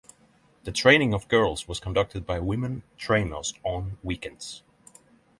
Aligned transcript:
The 0.63 0.71
training 0.71 1.13
of 1.13 1.27
girls 1.27 1.67
was 1.67 1.79
conducted 1.79 2.25
by 2.25 2.39
women 2.39 2.81
trainers 2.97 3.53
on 3.63 3.99
weekends. 4.01 4.63